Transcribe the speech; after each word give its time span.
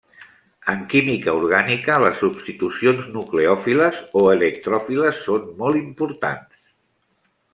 En 0.71 0.79
química 0.93 1.33
orgànica 1.41 1.97
les 2.03 2.15
substitucions 2.21 3.05
nucleòfiles 3.17 4.01
o 4.23 4.25
electròfiles 4.37 5.19
són 5.29 5.47
molt 5.63 5.81
importants. 5.83 6.67